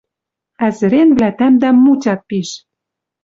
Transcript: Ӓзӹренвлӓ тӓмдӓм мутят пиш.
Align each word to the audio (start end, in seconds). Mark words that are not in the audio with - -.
Ӓзӹренвлӓ 0.67 1.29
тӓмдӓм 1.37 1.77
мутят 1.83 2.21
пиш. 2.29 2.49